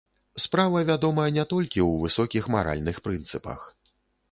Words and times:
Справа, 0.45 0.79
вядома, 0.89 1.25
не 1.35 1.43
толькі 1.51 1.79
ў 1.85 2.07
высокіх 2.07 2.49
маральных 2.57 3.01
прынцыпах. 3.11 3.71